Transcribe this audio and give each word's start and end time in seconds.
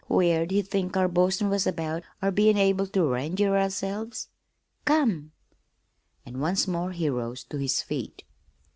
Where'd 0.07 0.49
he 0.49 0.63
think 0.63 0.97
our 0.97 1.07
boastin' 1.07 1.47
was 1.47 1.67
about 1.67 2.01
our 2.23 2.31
bein' 2.31 2.57
able 2.57 2.87
ter 2.87 3.01
enj'y 3.19 3.45
ourselves? 3.45 4.29
Come!" 4.83 5.31
And 6.25 6.41
once 6.41 6.67
more 6.67 6.89
he 6.91 7.07
rose 7.07 7.43
to 7.43 7.57
his 7.59 7.83
feet. 7.83 8.23